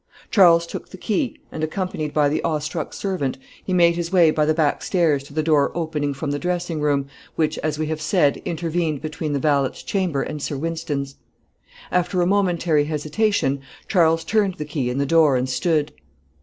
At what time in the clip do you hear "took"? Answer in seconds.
0.65-0.89